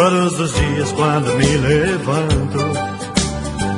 Todos 0.00 0.40
os 0.40 0.54
dias 0.54 0.92
quando 0.92 1.36
me 1.36 1.58
levanto, 1.58 2.58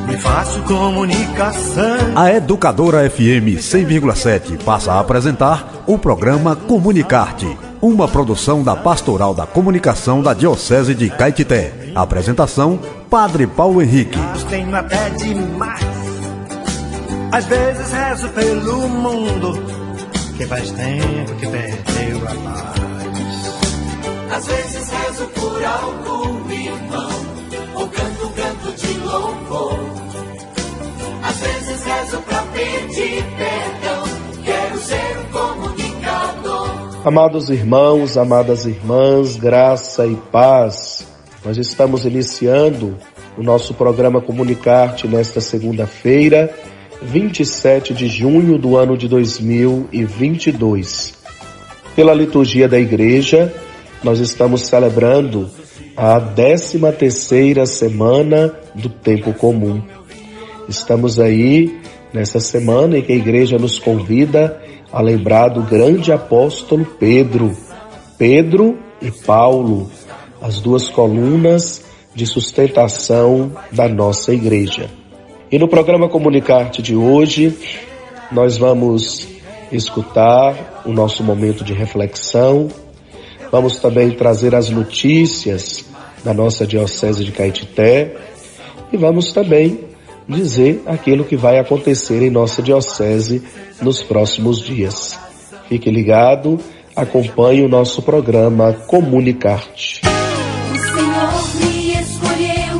me 0.06 0.16
faço 0.18 0.62
comunicação. 0.62 2.12
A 2.14 2.32
Educadora 2.32 3.10
FM 3.10 3.58
100,7 3.58 4.62
passa 4.62 4.92
a 4.92 5.00
apresentar 5.00 5.82
o 5.84 5.98
programa 5.98 6.54
Comunicarte, 6.54 7.58
uma 7.80 8.06
produção 8.06 8.62
da 8.62 8.76
Pastoral 8.76 9.34
da 9.34 9.46
Comunicação 9.46 10.22
da 10.22 10.32
Diocese 10.32 10.94
de 10.94 11.10
Caetité. 11.10 11.90
Apresentação: 11.92 12.78
Padre 13.10 13.48
Paulo 13.48 13.82
Henrique. 13.82 14.20
Tenho 14.48 14.76
até 14.76 15.10
demais. 15.10 15.84
Às 17.32 17.46
vezes 17.46 17.90
rezo 17.90 18.28
pelo 18.28 18.88
mundo, 18.88 19.60
que 20.36 20.46
faz 20.46 20.70
tempo 20.70 21.34
que 21.34 21.48
perdeu 21.48 22.18
a 22.28 22.34
paz. 22.48 22.81
Às 24.34 24.46
vezes 24.46 24.88
rezo 24.88 25.26
por 25.26 25.62
algum 25.62 26.50
irmão, 26.50 27.10
ou 27.74 27.86
canto 27.86 28.26
um 28.26 28.32
canto 28.32 28.72
de 28.78 28.98
louvor. 29.00 29.78
Às 31.22 31.36
vezes 31.36 31.84
rezo 31.84 32.16
pra 32.22 32.42
pedir 32.44 33.22
perdão, 33.36 34.04
quero 34.42 34.78
ser 34.78 35.18
um 35.18 35.24
comunicador. 35.32 36.70
Amados 37.04 37.50
irmãos, 37.50 38.16
amadas 38.16 38.64
irmãs, 38.64 39.36
graça 39.36 40.06
e 40.06 40.16
paz. 40.16 41.06
Nós 41.44 41.58
estamos 41.58 42.06
iniciando 42.06 42.96
o 43.36 43.42
nosso 43.42 43.74
programa 43.74 44.22
Comunicarte 44.22 45.06
nesta 45.06 45.42
segunda-feira, 45.42 46.50
27 47.02 47.92
de 47.92 48.08
junho 48.08 48.56
do 48.56 48.78
ano 48.78 48.96
de 48.96 49.08
2022. 49.08 51.20
Pela 51.94 52.14
liturgia 52.14 52.66
da 52.66 52.80
igreja, 52.80 53.52
nós 54.02 54.18
estamos 54.18 54.62
celebrando 54.62 55.48
a 55.96 56.18
13 56.20 56.80
terceira 56.98 57.66
semana 57.66 58.54
do 58.74 58.88
tempo 58.88 59.32
comum. 59.32 59.82
Estamos 60.68 61.20
aí 61.20 61.80
nessa 62.12 62.40
semana 62.40 62.98
em 62.98 63.02
que 63.02 63.12
a 63.12 63.16
igreja 63.16 63.58
nos 63.58 63.78
convida 63.78 64.60
a 64.92 65.00
lembrar 65.00 65.48
do 65.48 65.62
grande 65.62 66.12
apóstolo 66.12 66.84
Pedro, 66.98 67.56
Pedro 68.18 68.78
e 69.00 69.10
Paulo, 69.10 69.90
as 70.40 70.60
duas 70.60 70.88
colunas 70.88 71.84
de 72.14 72.26
sustentação 72.26 73.52
da 73.70 73.88
nossa 73.88 74.34
igreja. 74.34 74.90
E 75.50 75.58
no 75.58 75.68
programa 75.68 76.08
Comunicarte 76.08 76.82
de 76.82 76.94
hoje, 76.94 77.56
nós 78.30 78.56
vamos 78.56 79.28
escutar 79.70 80.82
o 80.84 80.92
nosso 80.92 81.22
momento 81.22 81.64
de 81.64 81.72
reflexão, 81.72 82.68
vamos 83.52 83.78
também 83.78 84.10
trazer 84.12 84.54
as 84.54 84.70
notícias 84.70 85.84
da 86.24 86.32
nossa 86.32 86.66
Diocese 86.66 87.22
de 87.22 87.30
Caetité 87.30 88.16
e 88.90 88.96
vamos 88.96 89.30
também 89.30 89.80
dizer 90.26 90.82
aquilo 90.86 91.24
que 91.24 91.36
vai 91.36 91.58
acontecer 91.58 92.22
em 92.22 92.30
nossa 92.30 92.62
Diocese 92.62 93.42
nos 93.82 94.02
próximos 94.02 94.58
dias. 94.58 95.18
Fique 95.68 95.90
ligado, 95.90 96.58
acompanhe 96.96 97.62
o 97.62 97.68
nosso 97.68 98.00
programa 98.00 98.72
Comunicarte. 98.72 100.00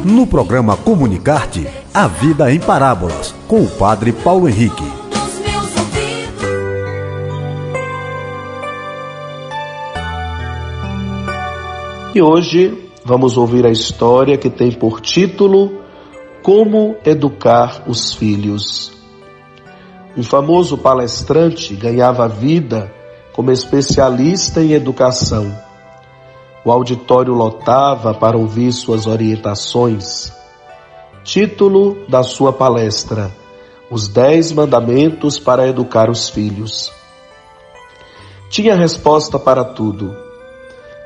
No 0.05 0.27
programa 0.27 0.77
Comunicarte, 0.77 1.67
a 1.93 2.09
vida 2.09 2.51
em 2.51 2.59
parábolas, 2.59 3.35
com 3.47 3.63
o 3.63 3.69
Padre 3.69 4.13
Paulo 4.13 4.49
Henrique. 4.49 5.02
E 12.15 12.21
hoje 12.21 12.91
vamos 13.07 13.39
ouvir 13.39 13.65
a 13.65 13.71
história 13.71 14.37
que 14.37 14.51
tem 14.51 14.71
por 14.71 15.01
título 15.01 15.81
Como 16.43 16.95
Educar 17.07 17.85
os 17.89 18.13
Filhos. 18.13 18.93
Um 20.15 20.23
famoso 20.23 20.77
palestrante 20.77 21.75
ganhava 21.75 22.29
vida 22.29 22.93
como 23.33 23.51
especialista 23.51 24.61
em 24.61 24.73
educação. 24.73 25.57
O 26.63 26.71
auditório 26.71 27.33
lotava 27.33 28.13
para 28.13 28.37
ouvir 28.37 28.73
suas 28.73 29.07
orientações. 29.07 30.31
Título 31.25 31.97
da 32.11 32.23
sua 32.23 32.53
palestra: 32.53 33.35
Os 33.91 34.07
Dez 34.07 34.53
Mandamentos 34.53 35.39
para 35.39 35.67
Educar 35.67 36.11
os 36.11 36.29
Filhos. 36.29 36.93
Tinha 38.51 38.75
resposta 38.75 39.39
para 39.39 39.65
tudo 39.65 40.15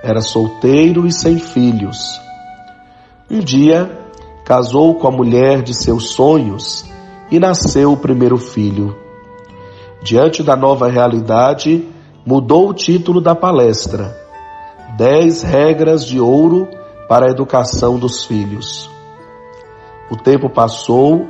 era 0.06 0.20
solteiro 0.20 1.04
e 1.04 1.10
sem 1.10 1.36
filhos. 1.36 2.20
Um 3.28 3.40
dia, 3.40 3.90
casou 4.44 4.94
com 4.94 5.08
a 5.08 5.10
mulher 5.10 5.62
de 5.62 5.74
seus 5.74 6.10
sonhos 6.10 6.84
e 7.28 7.40
nasceu 7.40 7.92
o 7.92 7.96
primeiro 7.96 8.36
filho. 8.38 8.96
Diante 10.00 10.44
da 10.44 10.54
nova 10.54 10.88
realidade, 10.88 11.84
mudou 12.24 12.68
o 12.68 12.72
título 12.72 13.20
da 13.20 13.34
palestra: 13.34 14.16
Dez 14.96 15.42
regras 15.42 16.06
de 16.06 16.20
ouro 16.20 16.68
para 17.08 17.26
a 17.26 17.30
educação 17.30 17.98
dos 17.98 18.24
filhos. 18.24 18.88
O 20.08 20.16
tempo 20.16 20.48
passou 20.48 21.26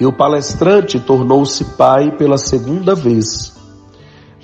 e 0.00 0.06
o 0.06 0.12
palestrante 0.16 0.98
tornou-se 0.98 1.62
pai 1.76 2.10
pela 2.12 2.38
segunda 2.38 2.94
vez. 2.94 3.54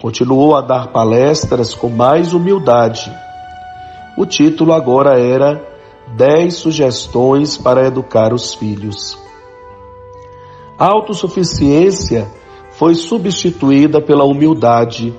Continuou 0.02 0.54
a 0.54 0.60
dar 0.60 0.88
palestras 0.88 1.74
com 1.74 1.88
mais 1.88 2.34
humildade 2.34 3.10
o 4.16 4.26
título 4.26 4.72
agora 4.72 5.18
era 5.18 5.68
Dez 6.16 6.54
sugestões 6.54 7.56
para 7.56 7.86
educar 7.86 8.32
os 8.32 8.54
filhos. 8.54 9.16
A 10.78 10.86
autossuficiência 10.86 12.26
foi 12.72 12.94
substituída 12.94 14.00
pela 14.00 14.24
humildade. 14.24 15.14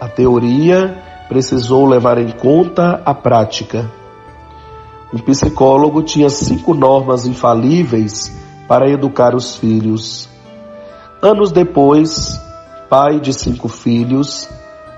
A 0.00 0.08
teoria 0.08 1.02
precisou 1.28 1.84
levar 1.84 2.16
em 2.18 2.30
conta 2.30 3.02
a 3.04 3.12
prática. 3.12 3.90
Um 5.12 5.18
psicólogo 5.18 6.02
tinha 6.02 6.30
cinco 6.30 6.74
normas 6.74 7.26
infalíveis 7.26 8.34
para 8.66 8.88
educar 8.88 9.34
os 9.34 9.56
filhos. 9.56 10.28
Anos 11.20 11.50
depois, 11.50 12.40
pai 12.88 13.18
de 13.18 13.32
cinco 13.32 13.68
filhos, 13.68 14.48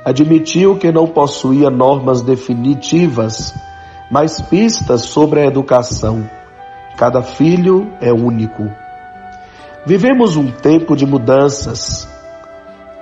admitiu 0.04 0.76
que 0.76 0.90
não 0.90 1.06
possuía 1.06 1.70
normas 1.70 2.22
definitivas, 2.22 3.54
mas 4.10 4.40
pistas 4.40 5.02
sobre 5.02 5.40
a 5.40 5.46
educação. 5.46 6.28
Cada 6.96 7.22
filho 7.22 7.90
é 8.00 8.12
único. 8.12 8.70
Vivemos 9.86 10.36
um 10.36 10.50
tempo 10.50 10.96
de 10.96 11.06
mudanças. 11.06 12.08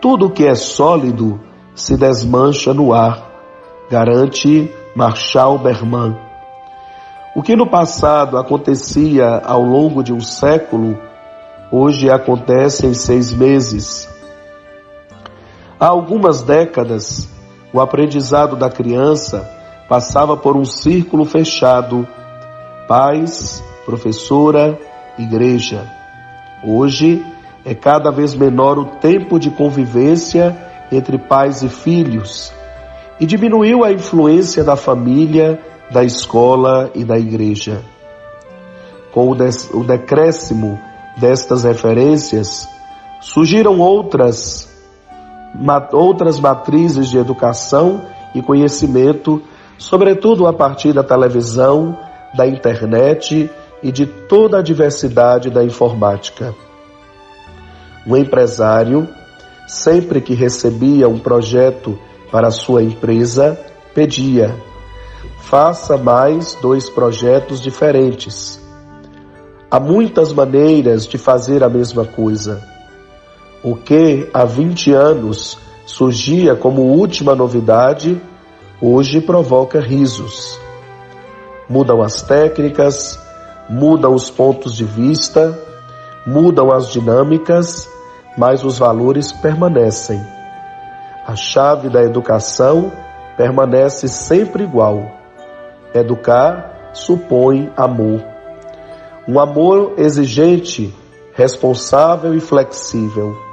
Tudo 0.01 0.31
que 0.31 0.47
é 0.47 0.55
sólido 0.55 1.41
se 1.75 1.97
desmancha 1.97 2.73
no 2.73 2.93
ar, 2.93 3.31
garante 3.91 4.73
Marshall 4.95 5.59
Berman. 5.59 6.17
O 7.35 7.43
que 7.43 7.55
no 7.55 7.69
passado 7.69 8.37
acontecia 8.37 9.41
ao 9.45 9.63
longo 9.63 10.03
de 10.03 10.13
um 10.13 10.21
século, 10.21 10.99
hoje 11.71 12.11
acontece 12.11 12.87
em 12.87 12.95
seis 12.95 13.33
meses. 13.33 14.09
Há 15.81 15.87
algumas 15.87 16.43
décadas, 16.43 17.29
o 17.73 17.81
aprendizado 17.81 18.57
da 18.57 18.69
criança 18.69 19.49
passava 19.89 20.37
por 20.37 20.57
um 20.57 20.65
círculo 20.65 21.25
fechado: 21.25 22.07
pais, 22.89 23.63
professora, 23.87 24.77
igreja. 25.17 25.89
Hoje 26.65 27.25
é 27.65 27.77
cada 27.77 28.11
vez 28.11 28.35
menor 28.35 28.77
o 28.77 28.87
tempo 28.97 29.39
de 29.39 29.51
convivência 29.51 30.57
entre 30.91 31.17
pais 31.17 31.63
e 31.63 31.69
filhos 31.69 32.53
e 33.21 33.27
diminuiu 33.27 33.85
a 33.85 33.93
influência 33.93 34.65
da 34.65 34.75
família, 34.75 35.61
da 35.93 36.03
escola 36.03 36.91
e 36.93 37.05
da 37.05 37.17
igreja. 37.17 37.83
Com 39.13 39.31
o, 39.31 39.85
decréscimo 39.85 40.79
destas 41.17 41.63
referências, 41.63 42.69
surgiram 43.21 43.79
outras 43.79 44.68
outras 45.93 46.39
matrizes 46.39 47.09
de 47.09 47.19
educação 47.19 48.03
e 48.35 48.43
conhecimento, 48.43 49.43
sobretudo 49.77 50.47
a 50.47 50.53
partir 50.53 50.93
da 50.93 51.03
televisão, 51.03 51.97
da 52.37 52.47
internet 52.47 53.51
e 53.83 53.93
de 53.93 54.07
toda 54.07 54.59
a 54.59 54.63
diversidade 54.63 55.51
da 55.51 55.65
informática. 55.65 56.55
O 58.07 58.17
empresário, 58.17 59.09
sempre 59.67 60.21
que 60.21 60.35
recebia 60.35 61.09
um 61.09 61.19
projeto 61.19 61.99
para 62.31 62.51
sua 62.51 62.83
empresa, 62.83 63.59
pedia: 63.95 64.55
faça 65.41 65.97
mais 65.97 66.55
dois 66.61 66.89
projetos 66.89 67.61
diferentes. 67.61 68.61
Há 69.71 69.79
muitas 69.79 70.33
maneiras 70.33 71.07
de 71.07 71.19
fazer 71.19 71.63
a 71.63 71.69
mesma 71.69 72.05
coisa. 72.05 72.78
O 73.63 73.75
que 73.75 74.31
há 74.33 74.45
20 74.45 74.93
anos 74.93 75.59
surgia 75.85 76.55
como 76.55 76.83
última 76.83 77.35
novidade, 77.35 78.21
hoje 78.81 79.21
provoca 79.21 79.81
risos. 79.81 80.61
Mudam 81.69 82.01
as 82.01 82.23
técnicas, 82.23 83.19
mudam 83.69 84.15
os 84.15 84.31
pontos 84.31 84.77
de 84.77 84.85
vista, 84.85 85.59
mudam 86.25 86.71
as 86.71 86.89
dinâmicas, 86.89 87.89
mas 88.37 88.63
os 88.63 88.79
valores 88.79 89.33
permanecem. 89.33 90.21
A 91.27 91.35
chave 91.35 91.89
da 91.89 92.03
educação 92.03 92.93
permanece 93.37 94.09
sempre 94.09 94.63
igual. 94.63 95.11
Educar 95.93 96.91
supõe 96.93 97.73
amor. 97.77 98.23
Um 99.27 99.41
amor 99.41 99.95
exigente, 99.99 100.95
responsável 101.35 102.35
e 102.35 102.41
flexível. 102.41 103.48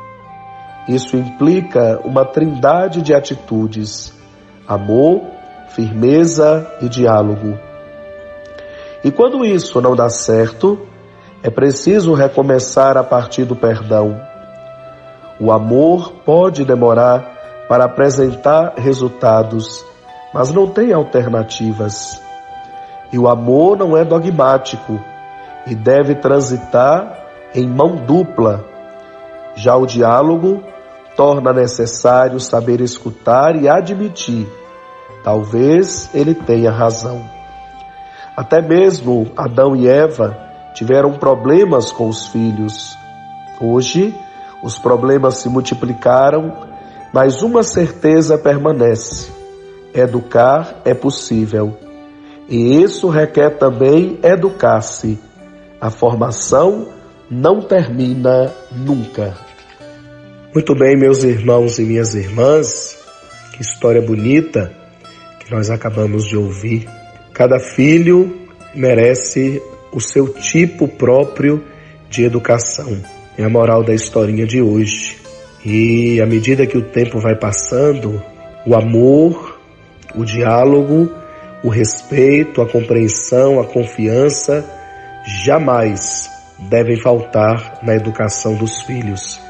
Isso 0.88 1.18
implica 1.18 2.00
uma 2.04 2.24
trindade 2.24 3.02
de 3.02 3.14
atitudes: 3.14 4.14
amor, 4.68 5.22
firmeza 5.70 6.68
e 6.82 6.88
diálogo. 6.88 7.58
E 9.04 9.12
quando 9.12 9.44
isso 9.46 9.82
não 9.82 9.96
dá 9.96 10.10
certo, 10.10 10.80
é 11.44 11.50
preciso 11.50 12.14
recomeçar 12.14 12.98
a 12.98 13.04
partir 13.04 13.46
do 13.46 13.56
perdão. 13.56 14.20
O 15.40 15.52
amor 15.52 16.12
pode 16.26 16.64
demorar 16.64 17.66
para 17.68 17.86
apresentar 17.86 18.74
resultados, 18.78 19.84
mas 20.34 20.52
não 20.52 20.68
tem 20.68 20.94
alternativas. 20.94 22.22
E 23.12 23.20
o 23.20 23.28
amor 23.28 23.78
não 23.78 23.98
é 23.98 24.04
dogmático 24.04 25.00
e 25.68 25.76
deve 25.76 26.16
transitar 26.16 27.26
em 27.54 27.68
mão 27.68 27.96
dupla. 27.96 28.64
Já 29.56 29.76
o 29.76 29.86
diálogo 29.86 30.64
torna 31.16 31.54
necessário 31.54 32.40
saber 32.40 32.82
escutar 32.82 33.56
e 33.56 33.68
admitir. 33.68 34.48
Talvez 35.24 36.10
ele 36.14 36.36
tenha 36.36 36.72
razão. 36.72 37.24
Até 38.36 38.62
mesmo 38.62 39.32
Adão 39.36 39.76
e 39.76 39.88
Eva 39.88 40.38
tiveram 40.74 41.14
problemas 41.14 41.92
com 41.92 42.10
os 42.10 42.28
filhos. 42.28 42.98
Hoje, 43.62 44.14
os 44.62 44.78
problemas 44.78 45.36
se 45.36 45.48
multiplicaram, 45.48 46.52
mas 47.14 47.42
uma 47.42 47.64
certeza 47.64 48.38
permanece: 48.38 49.32
educar 49.94 50.82
é 50.84 50.94
possível. 50.94 51.78
E 52.50 52.84
isso 52.84 53.10
requer 53.10 53.58
também 53.58 54.20
educar-se. 54.22 55.20
A 55.80 55.90
formação 55.90 56.88
não 57.30 57.62
termina 57.62 58.52
nunca. 58.72 59.45
Muito 60.56 60.74
bem, 60.74 60.96
meus 60.96 61.22
irmãos 61.22 61.80
e 61.80 61.82
minhas 61.82 62.16
irmãs, 62.16 62.98
que 63.52 63.62
história 63.62 64.02
bonita 64.02 64.72
que 65.38 65.54
nós 65.54 65.70
acabamos 65.70 66.26
de 66.26 66.38
ouvir. 66.38 66.88
Cada 67.34 67.60
filho 67.60 68.34
merece 68.74 69.62
o 69.92 70.00
seu 70.00 70.30
tipo 70.30 70.88
próprio 70.88 71.62
de 72.10 72.24
educação. 72.24 73.04
É 73.38 73.44
a 73.44 73.50
moral 73.50 73.84
da 73.84 73.94
historinha 73.94 74.48
de 74.48 74.62
hoje. 74.62 75.18
E 75.66 76.22
à 76.22 76.26
medida 76.26 76.66
que 76.66 76.78
o 76.78 76.84
tempo 76.84 77.20
vai 77.20 77.36
passando, 77.36 78.24
o 78.66 78.74
amor, 78.76 79.60
o 80.16 80.24
diálogo, 80.24 81.12
o 81.66 81.68
respeito, 81.68 82.62
a 82.62 82.66
compreensão, 82.66 83.60
a 83.60 83.66
confiança 83.66 84.64
jamais 85.44 86.30
devem 86.70 86.96
faltar 86.96 87.82
na 87.84 87.94
educação 87.94 88.56
dos 88.56 88.84
filhos. 88.84 89.44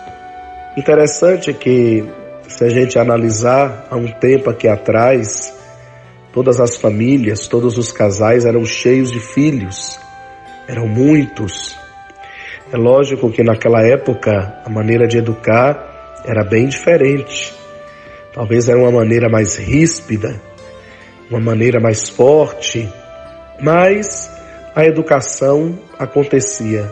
Interessante 0.77 1.53
que, 1.53 2.03
se 2.47 2.63
a 2.63 2.69
gente 2.69 2.99
analisar 2.99 3.87
há 3.89 3.95
um 3.95 4.11
tempo 4.19 4.49
aqui 4.49 4.67
atrás, 4.67 5.55
Todas 6.35 6.59
as 6.59 6.75
famílias, 6.75 7.47
todos 7.47 7.77
os 7.77 7.93
casais 7.93 8.45
eram 8.45 8.65
cheios 8.65 9.09
de 9.09 9.21
filhos, 9.21 9.97
eram 10.67 10.85
muitos. 10.85 11.79
É 12.73 12.75
lógico 12.75 13.31
que 13.31 13.41
naquela 13.41 13.81
época 13.87 14.61
a 14.65 14.69
maneira 14.69 15.07
de 15.07 15.17
educar 15.17 16.21
era 16.25 16.43
bem 16.43 16.67
diferente. 16.67 17.55
Talvez 18.33 18.67
era 18.67 18.77
uma 18.77 18.91
maneira 18.91 19.29
mais 19.29 19.55
ríspida, 19.55 20.41
uma 21.31 21.39
maneira 21.39 21.79
mais 21.79 22.09
forte, 22.09 22.85
mas 23.61 24.29
a 24.75 24.83
educação 24.85 25.79
acontecia. 25.97 26.91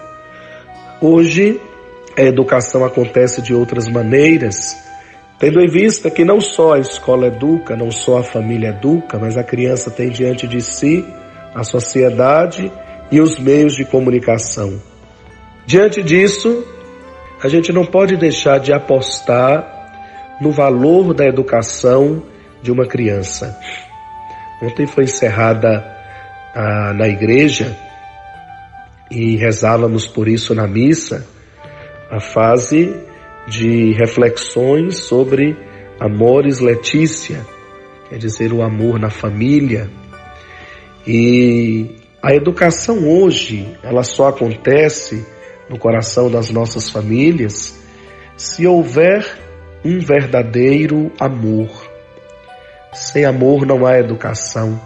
Hoje 1.01 1.59
a 2.17 2.21
educação 2.21 2.85
acontece 2.85 3.41
de 3.41 3.53
outras 3.53 3.87
maneiras 3.87 4.75
Tendo 5.43 5.59
em 5.59 5.67
vista 5.67 6.09
que 6.09 6.23
não 6.23 6.39
só 6.39 6.75
a 6.75 6.79
escola 6.79 7.27
educa, 7.27 7.75
não 7.75 7.91
só 7.91 8.19
a 8.19 8.23
família 8.23 8.69
educa, 8.69 9.19
mas 9.19 9.35
a 9.35 9.43
criança 9.43 9.91
tem 9.91 10.09
diante 10.09 10.47
de 10.47 10.61
si 10.61 11.05
a 11.53 11.65
sociedade 11.65 12.71
e 13.11 13.19
os 13.19 13.37
meios 13.37 13.75
de 13.75 13.83
comunicação. 13.83 14.81
Diante 15.65 16.01
disso, 16.01 16.63
a 17.43 17.49
gente 17.49 17.73
não 17.73 17.85
pode 17.85 18.15
deixar 18.15 18.57
de 18.57 18.71
apostar 18.71 20.37
no 20.39 20.49
valor 20.49 21.13
da 21.13 21.25
educação 21.25 22.23
de 22.61 22.71
uma 22.71 22.85
criança. 22.85 23.59
Ontem 24.61 24.87
foi 24.87 25.03
encerrada 25.03 25.85
ah, 26.55 26.93
na 26.93 27.09
igreja 27.09 27.75
e 29.11 29.35
rezávamos 29.35 30.07
por 30.07 30.29
isso 30.29 30.55
na 30.55 30.67
missa 30.67 31.27
a 32.13 32.19
fase 32.19 32.95
de 33.47 33.91
reflexões 33.93 34.97
sobre 34.97 35.57
Amores 35.99 36.59
Letícia, 36.59 37.43
quer 38.07 38.19
dizer, 38.19 38.53
o 38.53 38.61
amor 38.61 38.99
na 38.99 39.09
família. 39.09 39.89
E 41.07 41.95
a 42.21 42.35
educação 42.35 43.09
hoje, 43.09 43.67
ela 43.81 44.03
só 44.03 44.27
acontece 44.27 45.25
no 45.67 45.79
coração 45.79 46.29
das 46.29 46.51
nossas 46.51 46.87
famílias 46.87 47.81
se 48.37 48.67
houver 48.67 49.25
um 49.83 49.99
verdadeiro 49.99 51.11
amor. 51.19 51.71
Sem 52.93 53.25
amor 53.25 53.65
não 53.65 53.87
há 53.87 53.97
educação. 53.97 54.79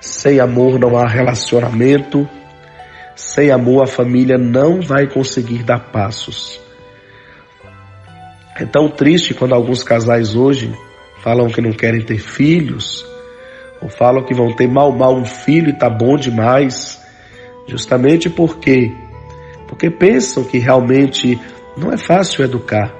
Sem 0.00 0.40
amor 0.40 0.76
não 0.76 0.98
há 0.98 1.06
relacionamento. 1.06 2.28
Sem 3.16 3.50
amor 3.50 3.82
a 3.82 3.86
família 3.86 4.36
não 4.36 4.82
vai 4.82 5.06
conseguir 5.06 5.62
dar 5.62 5.90
passos. 5.90 6.60
É 8.54 8.66
tão 8.66 8.90
triste 8.90 9.32
quando 9.32 9.54
alguns 9.54 9.82
casais 9.82 10.36
hoje 10.36 10.70
falam 11.22 11.48
que 11.48 11.62
não 11.62 11.72
querem 11.72 12.02
ter 12.02 12.18
filhos, 12.18 13.06
ou 13.80 13.88
falam 13.88 14.22
que 14.22 14.34
vão 14.34 14.54
ter 14.54 14.68
mal 14.68 14.92
mal 14.92 15.16
um 15.16 15.24
filho 15.24 15.70
e 15.70 15.72
tá 15.72 15.88
bom 15.88 16.16
demais, 16.16 17.02
justamente 17.66 18.28
porque 18.28 18.92
porque 19.66 19.90
pensam 19.90 20.44
que 20.44 20.58
realmente 20.58 21.40
não 21.76 21.90
é 21.90 21.96
fácil 21.96 22.44
educar. 22.44 22.94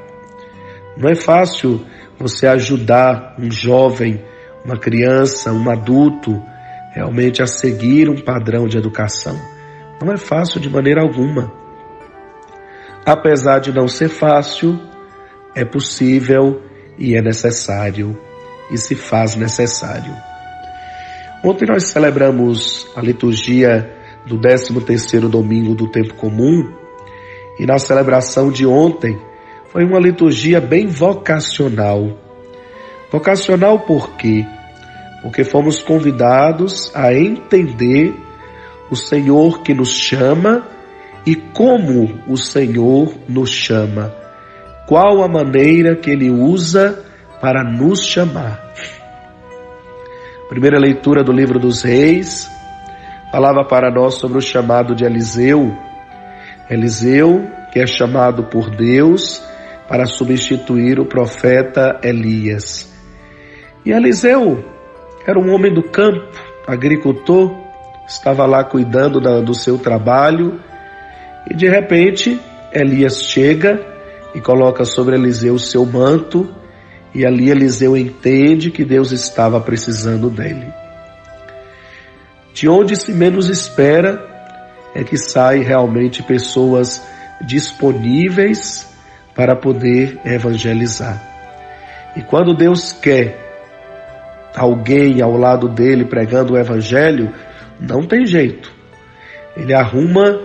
Não 0.97 1.11
é 1.11 1.15
fácil 1.15 1.85
você 2.19 2.47
ajudar 2.47 3.37
um 3.39 3.51
jovem, 3.51 4.25
uma 4.65 4.79
criança, 4.79 5.53
um 5.53 5.71
adulto 5.71 6.43
realmente 6.93 7.43
a 7.43 7.47
seguir 7.47 8.09
um 8.09 8.17
padrão 8.17 8.67
de 8.67 8.79
educação. 8.79 9.56
Não 10.03 10.13
é 10.13 10.17
fácil 10.17 10.61
de 10.61 10.69
maneira 10.69 11.01
alguma. 11.01 11.53
Apesar 13.05 13.61
de 13.61 13.73
não 13.73 13.89
ser 13.89 14.09
fácil, 14.09 14.79
é 15.55 15.65
possível 15.65 16.61
e 16.99 17.17
é 17.17 17.23
necessário 17.23 18.19
e 18.71 18.77
se 18.77 18.95
faz 18.95 19.37
necessário. 19.37 20.15
Ontem 21.43 21.67
nós 21.67 21.85
celebramos 21.85 22.91
a 22.97 23.01
liturgia 23.01 23.91
do 24.27 24.39
13º 24.39 25.29
domingo 25.29 25.75
do 25.75 25.89
tempo 25.89 26.15
comum 26.15 26.73
e 27.59 27.65
na 27.65 27.79
celebração 27.79 28.51
de 28.51 28.67
ontem 28.67 29.19
foi 29.69 29.85
uma 29.85 30.01
liturgia 30.01 30.61
bem 30.61 30.89
vocacional. 30.89 32.19
Vocacional 33.11 33.81
por 33.81 34.17
quê? 34.17 34.45
Porque 35.23 35.45
fomos 35.45 35.81
convidados 35.81 36.91
a 36.95 37.15
entender 37.15 38.15
o 38.91 38.97
Senhor 38.97 39.63
que 39.63 39.75
nos 39.75 39.91
chama 39.91 40.67
e 41.25 41.35
como 41.35 42.21
o 42.29 42.37
Senhor 42.37 43.15
nos 43.29 43.51
chama 43.51 44.27
qual 44.87 45.23
a 45.23 45.29
maneira 45.29 45.97
que 45.97 46.11
ele 46.11 46.31
usa 46.31 47.05
para 47.41 47.63
nos 47.65 48.05
chamar. 48.05 48.73
Primeira 50.49 50.79
leitura 50.79 51.25
do 51.25 51.33
livro 51.33 51.59
dos 51.59 51.83
Reis 51.83 52.49
falava 53.33 53.65
para 53.65 53.91
nós 53.91 54.15
sobre 54.15 54.39
o 54.39 54.41
chamado 54.41 54.95
de 54.95 55.05
Eliseu. 55.05 55.77
Eliseu, 56.71 57.45
que 57.73 57.81
é 57.81 57.87
chamado 57.87 58.45
por 58.45 58.71
Deus 58.71 59.43
para 59.89 60.07
substituir 60.07 61.01
o 61.01 61.07
profeta 61.07 62.01
Elias. 62.03 62.93
E 63.85 63.91
Eliseu 63.91 64.65
era 65.27 65.39
um 65.39 65.53
homem 65.53 65.75
do 65.75 65.83
campo, 65.83 66.31
agricultor, 66.67 67.53
estava 68.07 68.47
lá 68.47 68.63
cuidando 68.65 69.21
do 69.43 69.55
seu 69.55 69.79
trabalho 69.79 70.61
e 71.49 71.55
de 71.55 71.69
repente 71.69 72.41
Elias 72.73 73.23
chega 73.23 73.81
e 74.35 74.41
coloca 74.41 74.85
sobre 74.85 75.17
Eliseu 75.17 75.55
o 75.55 75.59
seu 75.59 75.87
manto, 75.87 76.55
e 77.15 77.25
ali 77.25 77.51
Eliseu 77.51 77.97
entende 77.97 78.71
que 78.71 78.85
Deus 78.85 79.13
estava 79.13 79.59
precisando 79.61 80.29
dele. 80.29 80.67
De 82.53 82.69
onde 82.69 82.97
se 82.97 83.13
menos 83.13 83.49
espera 83.49 84.23
é 84.95 85.03
que 85.03 85.17
saem 85.17 85.63
realmente 85.63 86.23
pessoas 86.23 87.03
disponíveis 87.41 88.87
para 89.35 89.57
poder 89.57 90.19
evangelizar. 90.25 91.23
E 92.15 92.23
quando 92.23 92.55
Deus 92.55 92.93
quer 92.93 93.39
alguém 94.55 95.23
ao 95.23 95.37
lado 95.37 95.69
dele 95.69 96.05
pregando 96.05 96.55
o 96.55 96.59
evangelho, 96.59 97.33
não 97.81 98.07
tem 98.07 98.27
jeito. 98.27 98.73
Ele 99.57 99.75
arruma 99.75 100.41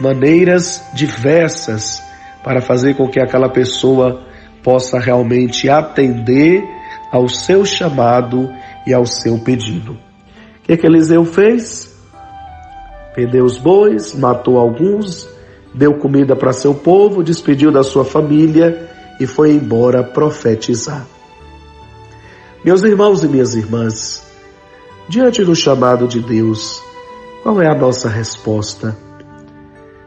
maneiras 0.00 0.82
diversas 0.94 2.02
para 2.42 2.60
fazer 2.60 2.94
com 2.94 3.08
que 3.08 3.20
aquela 3.20 3.48
pessoa 3.48 4.22
possa 4.62 4.98
realmente 4.98 5.68
atender 5.68 6.62
ao 7.12 7.28
seu 7.28 7.64
chamado 7.64 8.50
e 8.86 8.92
ao 8.92 9.06
seu 9.06 9.38
pedido. 9.38 9.92
O 9.92 9.98
que, 10.64 10.76
que 10.76 10.86
Eliseu 10.86 11.24
fez? 11.24 11.94
Perdeu 13.14 13.44
os 13.44 13.58
bois, 13.58 14.14
matou 14.14 14.58
alguns, 14.58 15.28
deu 15.74 15.94
comida 15.98 16.34
para 16.34 16.52
seu 16.52 16.74
povo, 16.74 17.22
despediu 17.22 17.70
da 17.70 17.82
sua 17.82 18.04
família 18.04 18.90
e 19.20 19.26
foi 19.26 19.52
embora 19.52 20.02
profetizar. 20.02 21.06
Meus 22.64 22.82
irmãos 22.82 23.22
e 23.22 23.28
minhas 23.28 23.54
irmãs, 23.54 24.23
diante 25.08 25.44
do 25.44 25.54
chamado 25.54 26.08
de 26.08 26.20
Deus, 26.20 26.82
qual 27.42 27.60
é 27.60 27.68
a 27.68 27.74
nossa 27.74 28.08
resposta? 28.08 28.96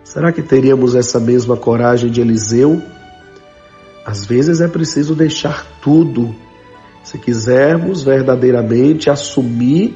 Será 0.04 0.32
que 0.32 0.42
teríamos 0.42 0.96
essa 0.96 1.20
mesma 1.20 1.56
coragem 1.56 2.10
de 2.10 2.22
Eliseu? 2.22 2.82
Às 4.06 4.26
vezes 4.26 4.62
é 4.62 4.68
preciso 4.68 5.14
deixar 5.14 5.66
tudo, 5.82 6.36
se 7.04 7.18
quisermos 7.20 8.04
verdadeiramente 8.04 9.10
assumir 9.10 9.96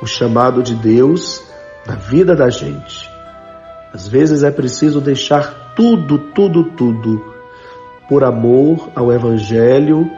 o 0.00 0.06
chamado 0.06 0.62
de 0.62 0.74
Deus 0.74 1.40
na 1.86 1.94
vida 1.94 2.34
da 2.34 2.50
gente. 2.50 3.08
Às 3.92 4.08
vezes 4.08 4.42
é 4.42 4.50
preciso 4.50 5.00
deixar 5.00 5.74
tudo, 5.76 6.18
tudo, 6.18 6.64
tudo, 6.64 7.24
por 8.08 8.24
amor 8.24 8.90
ao 8.96 9.12
Evangelho, 9.12 10.10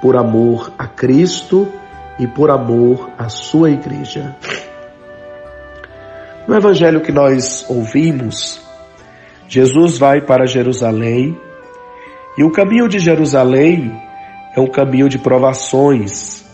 por 0.00 0.16
amor 0.16 0.72
a 0.78 0.86
Cristo 0.86 1.66
e 2.22 2.26
por 2.28 2.52
amor 2.52 3.10
à 3.18 3.28
sua 3.28 3.68
igreja. 3.72 4.36
No 6.46 6.56
evangelho 6.56 7.00
que 7.00 7.10
nós 7.10 7.66
ouvimos, 7.68 8.62
Jesus 9.48 9.98
vai 9.98 10.20
para 10.20 10.46
Jerusalém 10.46 11.36
e 12.38 12.44
o 12.44 12.52
caminho 12.52 12.88
de 12.88 13.00
Jerusalém 13.00 13.92
é 14.56 14.60
um 14.60 14.68
caminho 14.68 15.08
de 15.08 15.18
provações, 15.18 16.44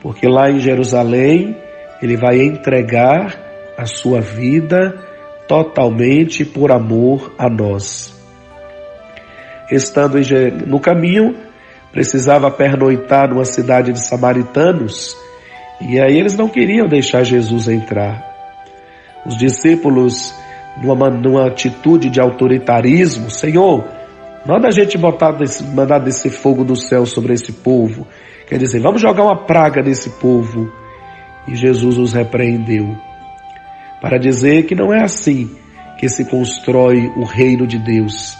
porque 0.00 0.26
lá 0.26 0.50
em 0.50 0.58
Jerusalém 0.58 1.56
ele 2.02 2.16
vai 2.16 2.42
entregar 2.42 3.38
a 3.76 3.86
sua 3.86 4.20
vida 4.20 4.98
totalmente 5.46 6.44
por 6.44 6.72
amor 6.72 7.32
a 7.38 7.48
nós. 7.48 8.12
Estando 9.70 10.18
no 10.66 10.80
caminho, 10.80 11.47
precisava 11.92 12.50
pernoitar 12.50 13.28
numa 13.28 13.44
cidade 13.44 13.92
de 13.92 14.00
samaritanos, 14.00 15.16
e 15.80 16.00
aí 16.00 16.18
eles 16.18 16.36
não 16.36 16.48
queriam 16.48 16.86
deixar 16.86 17.22
Jesus 17.22 17.68
entrar. 17.68 18.26
Os 19.24 19.36
discípulos, 19.36 20.34
numa, 20.82 21.10
numa 21.10 21.46
atitude 21.46 22.10
de 22.10 22.20
autoritarismo, 22.20 23.30
Senhor, 23.30 23.84
manda 24.46 24.68
a 24.68 24.70
gente 24.70 24.96
botar 24.96 25.32
desse, 25.32 25.62
mandar 25.64 25.98
descer 25.98 26.30
fogo 26.30 26.64
do 26.64 26.76
céu 26.76 27.06
sobre 27.06 27.34
esse 27.34 27.52
povo. 27.52 28.06
Quer 28.48 28.58
dizer, 28.58 28.80
vamos 28.80 29.00
jogar 29.00 29.24
uma 29.24 29.44
praga 29.44 29.82
nesse 29.82 30.10
povo. 30.10 30.72
E 31.46 31.54
Jesus 31.54 31.96
os 31.98 32.12
repreendeu. 32.12 32.96
Para 34.00 34.18
dizer 34.18 34.66
que 34.66 34.74
não 34.74 34.92
é 34.92 35.02
assim 35.02 35.50
que 35.98 36.08
se 36.08 36.24
constrói 36.24 37.10
o 37.16 37.24
reino 37.24 37.66
de 37.66 37.78
Deus. 37.78 38.36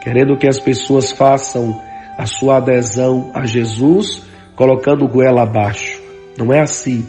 Querendo 0.00 0.36
que 0.36 0.48
as 0.48 0.58
pessoas 0.58 1.12
façam 1.12 1.80
a 2.16 2.26
sua 2.26 2.56
adesão 2.56 3.30
a 3.34 3.46
Jesus, 3.46 4.22
colocando 4.54 5.06
goela 5.06 5.42
abaixo. 5.42 6.00
Não 6.38 6.52
é 6.52 6.60
assim. 6.60 7.06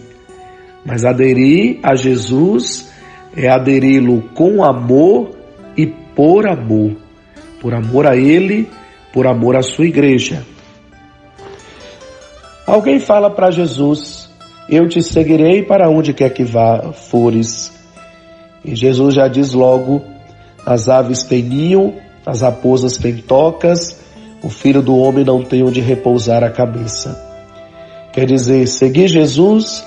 Mas 0.86 1.06
aderir 1.06 1.80
a 1.84 1.96
Jesus 1.96 2.92
é 3.36 3.50
aderi-lo 3.50 4.22
com 4.34 4.64
amor 4.64 5.32
e 5.76 5.86
por 5.86 6.48
amor. 6.48 6.96
Por 7.62 7.74
amor 7.74 8.08
a 8.08 8.16
Ele, 8.16 8.70
por 9.14 9.28
amor 9.28 9.56
à 9.56 9.62
sua 9.62 9.86
igreja. 9.86 10.44
Alguém 12.66 13.00
fala 13.00 13.30
para 13.30 13.52
Jesus: 13.52 14.30
Eu 14.70 14.88
te 14.90 15.02
seguirei 15.02 15.64
para 15.64 15.90
onde 15.90 16.14
quer 16.14 16.34
que 16.34 16.44
vá, 16.44 16.92
fores. 16.92 17.74
E 18.64 18.76
Jesus 18.76 19.16
já 19.16 19.28
diz 19.28 19.54
logo: 19.54 20.04
As 20.66 20.90
aves 20.90 21.24
têm 21.24 21.44
ninho, 21.44 21.96
as 22.26 22.42
raposas 22.42 22.98
têm 22.98 23.18
tocas, 23.18 24.00
o 24.44 24.50
filho 24.50 24.82
do 24.82 24.96
homem 24.98 25.26
não 25.26 25.44
tem 25.44 25.64
onde 25.64 25.82
repousar 25.82 26.44
a 26.44 26.50
cabeça. 26.50 27.18
Quer 28.14 28.26
dizer, 28.26 28.68
seguir 28.68 29.08
Jesus 29.08 29.86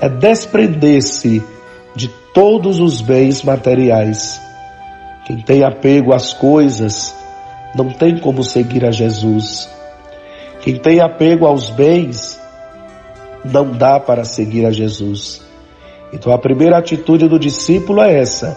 é 0.00 0.08
desprender-se 0.08 1.42
de 1.94 2.08
todos 2.32 2.80
os 2.80 3.00
bens 3.00 3.42
materiais. 3.42 4.40
Quem 5.26 5.40
tem 5.42 5.64
apego 5.64 6.14
às 6.14 6.32
coisas 6.32 7.14
não 7.74 7.90
tem 7.90 8.18
como 8.18 8.42
seguir 8.42 8.84
a 8.84 8.90
Jesus. 8.90 9.68
Quem 10.60 10.76
tem 10.76 11.00
apego 11.00 11.46
aos 11.46 11.70
bens 11.70 12.40
não 13.44 13.70
dá 13.72 14.00
para 14.00 14.24
seguir 14.24 14.66
a 14.66 14.70
Jesus. 14.70 15.42
Então 16.12 16.32
a 16.32 16.38
primeira 16.38 16.78
atitude 16.78 17.28
do 17.28 17.38
discípulo 17.38 18.00
é 18.00 18.18
essa: 18.18 18.56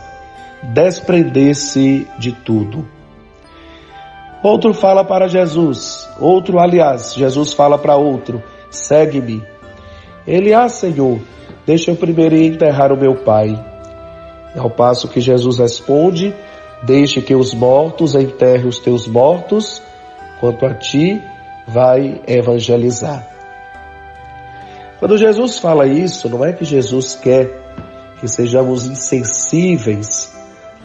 desprender-se 0.73 2.07
de 2.17 2.31
tudo. 2.31 2.87
Outro 4.43 4.73
fala 4.73 5.03
para 5.03 5.27
Jesus, 5.27 6.09
outro, 6.19 6.59
aliás, 6.59 7.13
Jesus 7.13 7.53
fala 7.53 7.77
para 7.77 7.95
outro: 7.95 8.41
segue-me. 8.71 9.43
Ele, 10.25 10.53
ah, 10.53 10.67
Senhor, 10.67 11.19
deixa 11.65 11.91
eu 11.91 11.95
primeiro 11.95 12.35
enterrar 12.35 12.91
o 12.91 12.97
meu 12.97 13.15
pai. 13.15 13.57
Ao 14.57 14.69
passo 14.69 15.07
que 15.07 15.21
Jesus 15.21 15.59
responde: 15.59 16.33
Deixe 16.83 17.21
que 17.21 17.35
os 17.35 17.53
mortos 17.53 18.15
enterrem 18.15 18.67
os 18.67 18.79
teus 18.79 19.07
mortos, 19.07 19.81
quanto 20.39 20.65
a 20.65 20.73
ti, 20.73 21.21
vai 21.67 22.21
evangelizar. 22.27 23.27
Quando 24.99 25.17
Jesus 25.17 25.59
fala 25.59 25.85
isso, 25.85 26.29
não 26.29 26.43
é 26.43 26.51
que 26.53 26.65
Jesus 26.65 27.15
quer 27.15 27.61
que 28.19 28.27
sejamos 28.27 28.85
insensíveis 28.85 30.31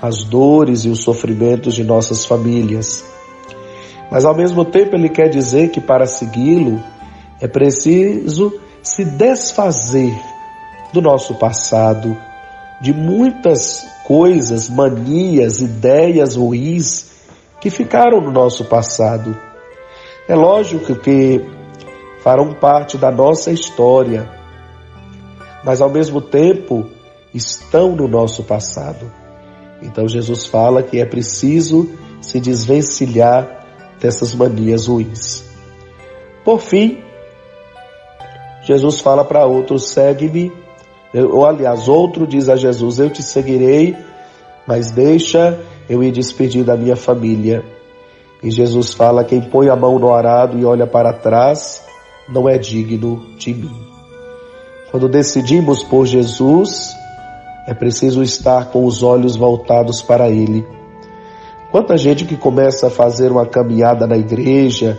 às 0.01 0.25
dores 0.25 0.85
e 0.85 0.89
os 0.89 1.03
sofrimentos 1.03 1.75
de 1.75 1.85
nossas 1.85 2.25
famílias. 2.25 3.05
Mas 4.11 4.25
ao 4.25 4.35
mesmo 4.35 4.65
tempo 4.65 4.95
ele 4.95 5.09
quer 5.09 5.29
dizer 5.29 5.71
que 5.71 5.81
para 5.81 6.07
segui-lo 6.07 6.83
é 7.41 7.49
preciso 7.49 8.53
se 8.83 9.05
desfazer 9.05 10.15
do 10.93 11.03
nosso 11.03 11.35
passado, 11.35 12.17
de 12.81 12.93
muitas 12.93 13.87
coisas, 14.07 14.69
manias, 14.69 15.61
ideias 15.61 16.37
ruins 16.37 17.11
que 17.61 17.71
ficaram 17.71 18.21
no 18.21 18.31
nosso 18.31 18.65
passado. 18.65 19.37
É 20.29 20.35
lógico 20.35 20.95
que 20.95 21.45
farão 22.23 22.55
parte 22.55 22.97
da 22.97 23.11
nossa 23.11 23.51
história, 23.51 24.31
mas 25.65 25.81
ao 25.81 25.91
mesmo 25.91 26.21
tempo 26.21 26.87
estão 27.35 27.95
no 27.95 28.07
nosso 28.07 28.45
passado. 28.45 29.11
Então 29.83 30.09
Jesus 30.09 30.47
fala 30.47 30.83
que 30.83 31.01
é 31.01 31.05
preciso 31.05 31.91
se 32.21 32.41
desvencilhar 32.41 33.56
dessas 34.01 34.35
manias 34.35 34.87
ruins. 34.87 35.45
Por 36.45 36.61
fim, 36.61 36.99
Jesus 38.63 39.01
fala 39.01 39.25
para 39.25 39.47
outro: 39.47 39.79
segue-me. 39.79 40.53
Ou 41.15 41.47
aliás, 41.47 41.89
outro 41.89 42.27
diz 42.27 42.49
a 42.49 42.57
Jesus: 42.57 42.99
Eu 42.99 43.11
te 43.11 43.23
seguirei, 43.23 43.97
mas 44.67 44.91
deixa 44.91 45.59
eu 45.89 46.03
ir 46.03 46.13
despedir 46.13 46.65
da 46.65 46.77
minha 46.77 46.97
família. 46.97 47.65
E 48.43 48.51
Jesus 48.51 48.93
fala: 48.93 49.25
Quem 49.25 49.41
põe 49.41 49.69
a 49.69 49.77
mão 49.77 49.99
no 49.99 50.13
arado 50.13 50.59
e 50.59 50.65
olha 50.65 50.87
para 50.87 51.13
trás 51.13 51.83
não 52.29 52.49
é 52.49 52.59
digno 52.59 53.25
de 53.37 53.55
mim. 53.55 53.75
Quando 54.91 55.09
decidimos 55.09 55.83
por 55.83 56.07
Jesus, 56.07 56.95
é 57.67 57.75
preciso 57.75 58.23
estar 58.23 58.67
com 58.67 58.85
os 58.85 59.03
olhos 59.03 59.37
voltados 59.37 60.03
para 60.03 60.29
Ele 60.29 60.76
Quanta 61.71 61.97
gente 61.97 62.25
que 62.25 62.37
começa 62.37 62.87
a 62.87 62.91
fazer 62.91 63.31
uma 63.31 63.47
caminhada 63.47 64.07
na 64.07 64.17
igreja, 64.17 64.99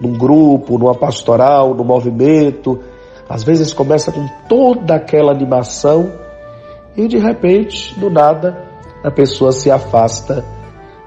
num 0.00 0.12
grupo, 0.12 0.78
numa 0.78 0.94
pastoral, 0.94 1.74
no 1.74 1.84
movimento, 1.84 2.80
às 3.28 3.42
vezes 3.42 3.72
começa 3.72 4.12
com 4.12 4.26
toda 4.48 4.94
aquela 4.94 5.32
animação 5.32 6.12
e 6.96 7.08
de 7.08 7.18
repente, 7.18 7.98
do 7.98 8.08
nada, 8.08 8.56
a 9.02 9.10
pessoa 9.10 9.52
se 9.52 9.70
afasta, 9.70 10.44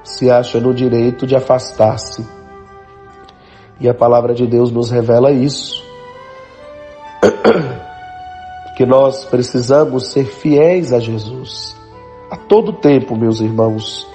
se 0.04 0.30
acha 0.30 0.60
no 0.60 0.74
direito 0.74 1.26
de 1.26 1.34
afastar-se. 1.34 2.26
E 3.80 3.88
a 3.88 3.94
palavra 3.94 4.34
de 4.34 4.46
Deus 4.46 4.70
nos 4.70 4.90
revela 4.90 5.30
isso. 5.30 5.82
que 8.76 8.84
nós 8.84 9.24
precisamos 9.24 10.12
ser 10.12 10.26
fiéis 10.26 10.92
a 10.92 11.00
Jesus. 11.00 11.76
A 12.30 12.36
todo 12.36 12.72
tempo, 12.72 13.16
meus 13.16 13.40
irmãos, 13.40 14.06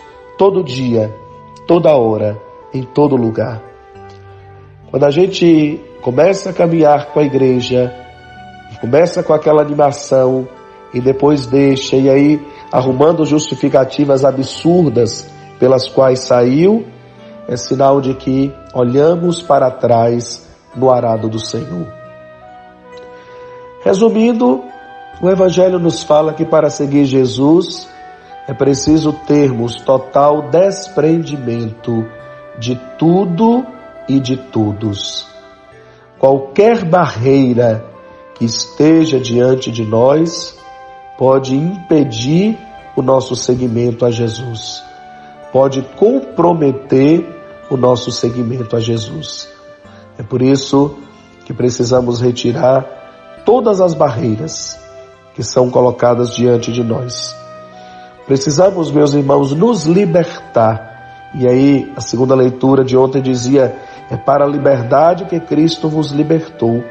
todo 0.43 0.61
dia, 0.61 1.09
toda 1.65 1.95
hora, 1.95 2.37
em 2.73 2.83
todo 2.83 3.15
lugar. 3.15 3.63
Quando 4.91 5.05
a 5.05 5.09
gente 5.09 5.79
começa 6.01 6.49
a 6.49 6.53
caminhar 6.53 7.13
com 7.13 7.21
a 7.21 7.23
igreja, 7.23 7.95
começa 8.81 9.23
com 9.23 9.31
aquela 9.31 9.61
animação 9.61 10.45
e 10.93 10.99
depois 10.99 11.45
deixa, 11.45 11.95
e 11.95 12.09
aí 12.09 12.45
arrumando 12.69 13.25
justificativas 13.25 14.25
absurdas 14.25 15.25
pelas 15.61 15.87
quais 15.87 16.19
saiu, 16.19 16.85
é 17.47 17.55
sinal 17.55 18.01
de 18.01 18.13
que 18.13 18.51
olhamos 18.73 19.41
para 19.41 19.71
trás 19.71 20.45
no 20.75 20.91
arado 20.91 21.29
do 21.29 21.39
Senhor. 21.39 21.87
Resumindo, 23.81 24.61
o 25.21 25.29
Evangelho 25.29 25.79
nos 25.79 26.03
fala 26.03 26.33
que 26.33 26.43
para 26.43 26.69
seguir 26.69 27.05
Jesus 27.05 27.92
é 28.47 28.53
preciso 28.53 29.13
termos 29.25 29.75
total 29.81 30.49
desprendimento 30.49 32.05
de 32.59 32.79
tudo 32.97 33.65
e 34.07 34.19
de 34.19 34.35
todos. 34.35 35.27
Qualquer 36.19 36.83
barreira 36.83 37.85
que 38.35 38.45
esteja 38.45 39.19
diante 39.19 39.71
de 39.71 39.85
nós 39.85 40.57
pode 41.17 41.55
impedir 41.55 42.57
o 42.95 43.01
nosso 43.01 43.35
seguimento 43.35 44.05
a 44.05 44.11
Jesus, 44.11 44.83
pode 45.51 45.81
comprometer 45.97 47.25
o 47.69 47.77
nosso 47.77 48.11
seguimento 48.11 48.75
a 48.75 48.79
Jesus. 48.79 49.49
É 50.17 50.23
por 50.23 50.41
isso 50.41 50.97
que 51.45 51.53
precisamos 51.53 52.21
retirar 52.21 53.41
todas 53.45 53.81
as 53.81 53.93
barreiras 53.93 54.79
que 55.33 55.43
são 55.43 55.69
colocadas 55.69 56.35
diante 56.35 56.71
de 56.71 56.83
nós. 56.83 57.42
Precisamos, 58.25 58.91
meus 58.91 59.13
irmãos, 59.13 59.53
nos 59.53 59.85
libertar. 59.85 61.31
E 61.35 61.47
aí, 61.47 61.91
a 61.95 62.01
segunda 62.01 62.35
leitura 62.35 62.83
de 62.83 62.97
ontem 62.97 63.21
dizia: 63.21 63.75
é 64.09 64.17
para 64.17 64.45
a 64.45 64.47
liberdade 64.47 65.25
que 65.25 65.39
Cristo 65.39 65.89
vos 65.89 66.11
libertou. 66.11 66.83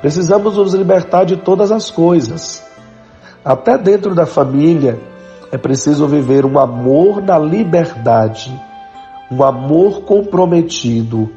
Precisamos 0.00 0.56
nos 0.56 0.74
libertar 0.74 1.24
de 1.24 1.36
todas 1.36 1.72
as 1.72 1.90
coisas. 1.90 2.64
Até 3.44 3.76
dentro 3.76 4.14
da 4.14 4.26
família, 4.26 4.98
é 5.50 5.58
preciso 5.58 6.06
viver 6.06 6.44
um 6.44 6.58
amor 6.58 7.22
na 7.22 7.38
liberdade, 7.38 8.52
um 9.30 9.42
amor 9.42 10.02
comprometido. 10.02 11.30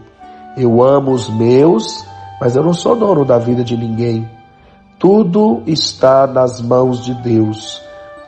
Eu 0.58 0.84
amo 0.84 1.12
os 1.12 1.30
meus 1.30 2.06
mas 2.42 2.56
eu 2.56 2.64
não 2.64 2.74
sou 2.74 2.96
dono 2.96 3.24
da 3.24 3.38
vida 3.38 3.64
de 3.64 3.78
ninguém. 3.78 4.28
Tudo 4.98 5.62
está 5.68 6.26
nas 6.26 6.60
mãos 6.60 7.06
de 7.06 7.14
Deus. 7.14 7.80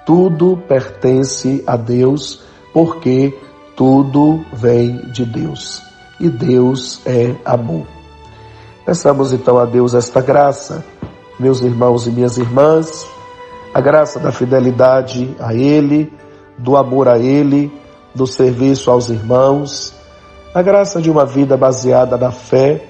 Tudo 0.05 0.57
pertence 0.67 1.63
a 1.65 1.75
Deus, 1.75 2.41
porque 2.73 3.37
tudo 3.75 4.43
vem 4.53 4.97
de 5.11 5.25
Deus. 5.25 5.81
E 6.19 6.29
Deus 6.29 7.01
é 7.05 7.35
amor. 7.45 7.85
Peçamos 8.85 9.31
então 9.33 9.57
a 9.57 9.65
Deus 9.65 9.93
esta 9.93 10.21
graça, 10.21 10.83
meus 11.39 11.61
irmãos 11.61 12.05
e 12.05 12.11
minhas 12.11 12.37
irmãs, 12.37 13.07
a 13.73 13.79
graça 13.79 14.19
da 14.19 14.31
fidelidade 14.31 15.35
a 15.39 15.53
Ele, 15.53 16.11
do 16.57 16.75
amor 16.75 17.07
a 17.07 17.17
Ele, 17.17 17.71
do 18.13 18.27
serviço 18.27 18.91
aos 18.91 19.09
irmãos, 19.09 19.93
a 20.53 20.61
graça 20.61 21.01
de 21.01 21.09
uma 21.09 21.25
vida 21.25 21.57
baseada 21.57 22.17
na 22.17 22.31
fé 22.31 22.89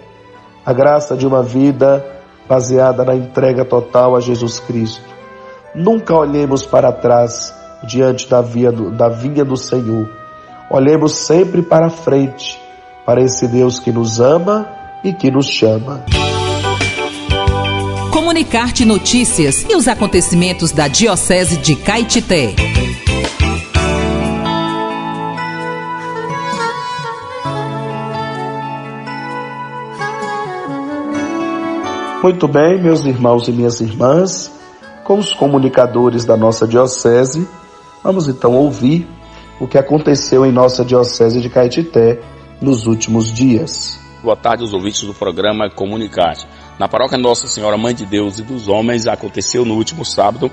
a 0.66 0.72
graça 0.72 1.16
de 1.18 1.28
uma 1.28 1.44
vida 1.44 2.06
baseada 2.48 3.04
na 3.04 3.16
entrega 3.16 3.66
total 3.66 4.16
a 4.16 4.22
Jesus 4.22 4.60
Cristo. 4.60 5.13
Nunca 5.76 6.16
olhemos 6.16 6.66
para 6.68 6.92
trás 6.92 7.52
diante 7.84 8.30
da, 8.30 8.42
via 8.42 8.72
do, 8.72 8.92
da 8.92 9.10
vinha 9.10 9.44
do 9.44 9.58
Senhor. 9.58 10.08
Olhemos 10.70 11.14
sempre 11.14 11.64
para 11.64 11.90
frente, 11.90 12.60
para 13.04 13.22
esse 13.22 13.48
Deus 13.48 13.80
que 13.80 13.92
nos 13.92 14.20
ama 14.20 14.68
e 15.04 15.12
que 15.12 15.32
nos 15.32 15.48
chama. 15.48 16.06
Comunicar-te 18.12 18.86
notícias 18.86 19.66
e 19.68 19.76
os 19.76 19.88
acontecimentos 19.88 20.72
da 20.72 20.88
Diocese 20.88 21.58
de 21.58 21.76
Caetité. 21.76 22.54
Muito 32.22 32.48
bem, 32.48 32.82
meus 32.82 33.04
irmãos 33.04 33.48
e 33.48 33.52
minhas 33.52 33.82
irmãs, 33.82 34.53
com 35.04 35.20
os 35.20 35.34
comunicadores 35.34 36.26
da 36.26 36.38
nossa 36.38 36.68
diocese, 36.68 37.48
vamos 38.04 38.28
então 38.28 38.56
ouvir 38.56 39.08
o 39.60 39.68
que 39.68 39.78
aconteceu 39.78 40.46
em 40.46 40.52
nossa 40.52 40.84
diocese 40.84 41.42
de 41.42 41.50
Caetité 41.50 42.22
nos 42.62 42.88
últimos 42.88 43.32
dias. 43.32 44.00
Boa 44.24 44.36
tarde 44.36 44.64
aos 44.64 44.74
ouvintes 44.74 45.02
do 45.04 45.14
programa 45.14 45.70
Comunicarte. 45.70 46.48
Na 46.80 46.88
paróquia 46.88 47.18
Nossa 47.18 47.48
Senhora 47.48 47.78
Mãe 47.78 47.94
de 47.94 48.06
Deus 48.06 48.40
e 48.40 48.42
dos 48.44 48.68
Homens 48.68 49.06
aconteceu 49.06 49.66
no 49.66 49.76
último 49.76 50.06
sábado 50.06 50.50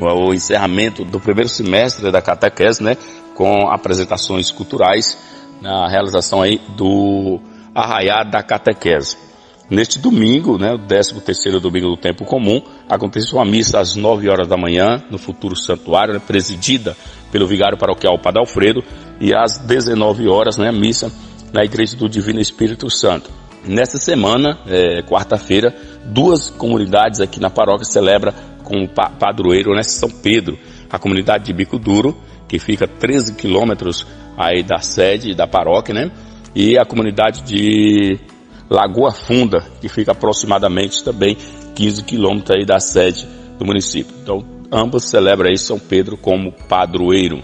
o 0.00 0.34
encerramento 0.34 1.04
do 1.04 1.20
primeiro 1.20 1.48
semestre 1.48 2.10
da 2.10 2.20
catequese, 2.20 2.82
né, 2.82 2.96
com 3.34 3.68
apresentações 3.68 4.50
culturais 4.50 5.18
na 5.60 5.88
realização 5.88 6.42
aí 6.42 6.60
do 6.76 7.38
Arraiá 7.74 8.24
da 8.24 8.42
Catequese. 8.42 9.16
Neste 9.72 9.98
domingo, 9.98 10.58
né, 10.58 10.74
o 10.74 10.78
13 10.78 11.18
terceiro 11.22 11.58
domingo 11.58 11.88
do 11.88 11.96
tempo 11.96 12.26
comum, 12.26 12.60
aconteceu 12.86 13.38
uma 13.38 13.44
missa 13.46 13.80
às 13.80 13.96
9 13.96 14.28
horas 14.28 14.46
da 14.46 14.54
manhã 14.54 15.02
no 15.10 15.16
futuro 15.16 15.56
santuário, 15.56 16.12
né, 16.12 16.20
presidida 16.20 16.94
pelo 17.30 17.46
vigário 17.46 17.78
paroquial 17.78 18.18
Padre 18.18 18.40
Alfredo, 18.40 18.84
e 19.18 19.34
às 19.34 19.56
19 19.56 20.28
horas, 20.28 20.58
né, 20.58 20.70
missa 20.70 21.10
na 21.54 21.64
Igreja 21.64 21.96
do 21.96 22.06
Divino 22.06 22.38
Espírito 22.38 22.90
Santo. 22.90 23.30
Nesta 23.66 23.96
semana, 23.96 24.58
é, 24.66 25.00
quarta-feira, 25.04 25.74
duas 26.04 26.50
comunidades 26.50 27.22
aqui 27.22 27.40
na 27.40 27.48
paróquia 27.48 27.86
celebram 27.86 28.34
com 28.62 28.84
o 28.84 28.88
padroeiro, 28.90 29.74
né, 29.74 29.82
São 29.82 30.10
Pedro, 30.10 30.58
a 30.90 30.98
comunidade 30.98 31.46
de 31.46 31.52
Bico 31.54 31.78
Duro, 31.78 32.14
que 32.46 32.58
fica 32.58 32.86
13 32.86 33.36
quilômetros 33.36 34.06
aí 34.36 34.62
da 34.62 34.80
sede 34.80 35.34
da 35.34 35.46
paróquia, 35.46 35.94
né, 35.94 36.10
e 36.54 36.76
a 36.76 36.84
comunidade 36.84 37.40
de 37.40 38.20
Lagoa 38.72 39.12
Funda, 39.12 39.64
que 39.80 39.88
fica 39.88 40.12
aproximadamente 40.12 41.04
também 41.04 41.36
15 41.74 42.02
quilômetros 42.04 42.56
aí 42.56 42.64
da 42.64 42.80
sede 42.80 43.26
do 43.58 43.64
município. 43.64 44.14
Então, 44.22 44.44
ambos 44.70 45.04
celebram 45.04 45.50
aí 45.50 45.58
São 45.58 45.78
Pedro 45.78 46.16
como 46.16 46.52
padroeiro. 46.68 47.42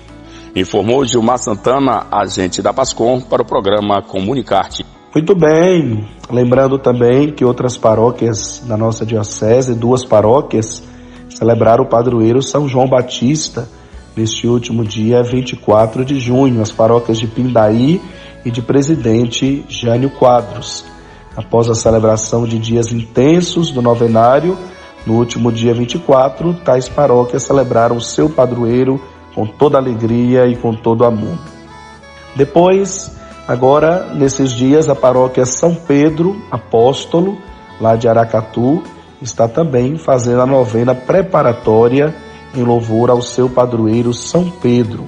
Informou 0.56 1.04
Gilmar 1.04 1.38
Santana, 1.38 2.06
agente 2.10 2.62
da 2.62 2.72
Pascom, 2.72 3.20
para 3.20 3.42
o 3.42 3.46
programa 3.46 4.02
Comunicarte. 4.02 4.84
Muito 5.14 5.34
bem. 5.34 6.06
Lembrando 6.30 6.78
também 6.78 7.30
que 7.30 7.44
outras 7.44 7.76
paróquias 7.76 8.62
da 8.66 8.76
nossa 8.76 9.06
diocese, 9.06 9.74
duas 9.74 10.04
paróquias, 10.04 10.82
celebraram 11.28 11.84
o 11.84 11.88
padroeiro 11.88 12.42
São 12.42 12.68
João 12.68 12.88
Batista 12.88 13.68
neste 14.16 14.48
último 14.48 14.84
dia 14.84 15.22
24 15.22 16.04
de 16.04 16.18
junho, 16.18 16.60
as 16.60 16.72
paróquias 16.72 17.18
de 17.18 17.26
Pindaí 17.26 18.00
e 18.44 18.50
de 18.50 18.60
Presidente 18.60 19.64
Jânio 19.68 20.10
Quadros. 20.10 20.84
Após 21.38 21.70
a 21.70 21.74
celebração 21.76 22.44
de 22.44 22.58
dias 22.58 22.92
intensos 22.92 23.70
do 23.70 23.80
novenário, 23.80 24.58
no 25.06 25.14
último 25.14 25.52
dia 25.52 25.72
24, 25.72 26.52
tais 26.64 26.88
paróquias 26.88 27.44
celebraram 27.44 27.96
o 27.96 28.00
seu 28.00 28.28
padroeiro 28.28 29.00
com 29.36 29.46
toda 29.46 29.78
alegria 29.78 30.48
e 30.48 30.56
com 30.56 30.74
todo 30.74 31.04
amor. 31.04 31.38
Depois, 32.34 33.16
agora, 33.46 34.12
nesses 34.14 34.50
dias, 34.50 34.88
a 34.88 34.96
paróquia 34.96 35.46
São 35.46 35.76
Pedro 35.76 36.42
Apóstolo, 36.50 37.38
lá 37.80 37.94
de 37.94 38.08
Aracatu, 38.08 38.82
está 39.22 39.46
também 39.46 39.96
fazendo 39.96 40.42
a 40.42 40.46
novena 40.46 40.92
preparatória 40.92 42.12
em 42.52 42.64
louvor 42.64 43.10
ao 43.10 43.22
seu 43.22 43.48
padroeiro 43.48 44.12
São 44.12 44.50
Pedro. 44.50 45.04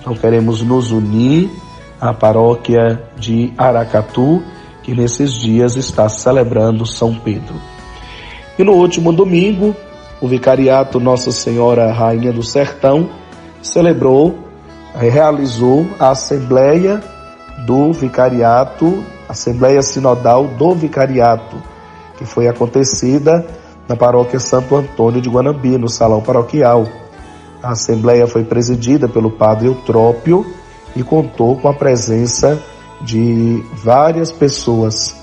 Então 0.00 0.16
queremos 0.16 0.62
nos 0.62 0.90
unir 0.90 1.48
à 2.00 2.12
paróquia 2.12 3.04
de 3.16 3.52
Aracatu 3.56 4.42
que 4.84 4.94
nesses 4.94 5.32
dias 5.32 5.76
está 5.76 6.08
celebrando 6.08 6.86
São 6.86 7.14
Pedro. 7.14 7.54
E 8.58 8.62
no 8.62 8.72
último 8.72 9.12
domingo, 9.12 9.74
o 10.20 10.28
vicariato 10.28 11.00
Nossa 11.00 11.32
Senhora 11.32 11.90
Rainha 11.90 12.32
do 12.32 12.42
Sertão 12.42 13.08
celebrou, 13.62 14.38
realizou 14.94 15.86
a 15.98 16.10
assembleia 16.10 17.02
do 17.66 17.92
vicariato, 17.92 19.02
assembleia 19.28 19.82
sinodal 19.82 20.46
do 20.46 20.74
vicariato, 20.74 21.56
que 22.18 22.24
foi 22.24 22.46
acontecida 22.46 23.44
na 23.88 23.96
paróquia 23.96 24.38
Santo 24.38 24.76
Antônio 24.76 25.20
de 25.20 25.28
Guanambi, 25.28 25.78
no 25.78 25.88
salão 25.88 26.20
paroquial. 26.20 26.86
A 27.62 27.70
assembleia 27.70 28.26
foi 28.26 28.44
presidida 28.44 29.08
pelo 29.08 29.30
padre 29.30 29.66
Eutrópio 29.66 30.46
e 30.94 31.02
contou 31.02 31.56
com 31.56 31.68
a 31.68 31.72
presença 31.72 32.56
de 32.56 32.73
várias 33.74 34.32
pessoas 34.32 35.14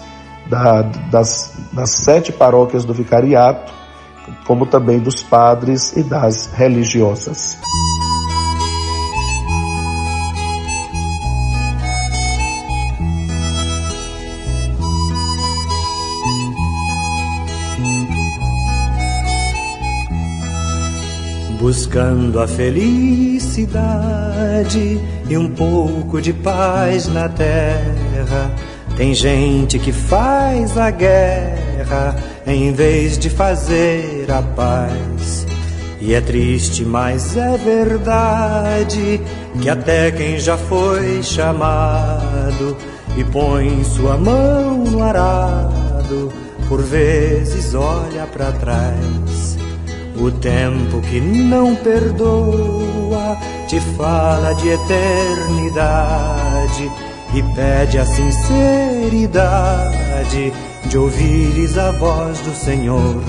da, 0.47 0.81
das, 0.81 1.53
das 1.71 1.91
sete 1.91 2.31
paróquias 2.31 2.85
do 2.85 2.93
vicariato, 2.93 3.71
como 4.45 4.65
também 4.65 4.99
dos 4.99 5.23
padres 5.23 5.95
e 5.95 6.03
das 6.03 6.51
religiosas. 6.53 7.57
Buscando 21.61 22.39
a 22.41 22.47
felicidade 22.47 23.69
e 25.29 25.37
um 25.37 25.47
pouco 25.47 26.19
de 26.19 26.33
paz 26.33 27.07
na 27.07 27.29
terra. 27.29 28.51
Tem 28.97 29.13
gente 29.13 29.77
que 29.77 29.91
faz 29.91 30.75
a 30.75 30.89
guerra 30.89 32.15
em 32.47 32.73
vez 32.73 33.15
de 33.15 33.29
fazer 33.29 34.25
a 34.31 34.41
paz. 34.41 35.45
E 36.01 36.15
é 36.15 36.21
triste, 36.21 36.83
mas 36.83 37.37
é 37.37 37.55
verdade 37.57 39.21
que 39.61 39.69
até 39.69 40.09
quem 40.09 40.39
já 40.39 40.57
foi 40.57 41.21
chamado 41.21 42.75
e 43.15 43.23
põe 43.23 43.83
sua 43.83 44.17
mão 44.17 44.83
no 44.83 45.03
arado, 45.03 46.33
por 46.67 46.81
vezes 46.81 47.75
olha 47.75 48.25
para 48.25 48.51
trás. 48.53 49.60
O 50.21 50.29
tempo 50.29 51.01
que 51.01 51.19
não 51.19 51.75
perdoa 51.77 53.39
te 53.67 53.79
fala 53.97 54.53
de 54.53 54.69
eternidade 54.69 56.91
e 57.33 57.41
pede 57.55 57.97
a 57.97 58.05
sinceridade 58.05 60.53
de 60.85 60.95
ouvires 60.95 61.75
a 61.75 61.89
voz 61.93 62.39
do 62.41 62.53
Senhor. 62.53 63.19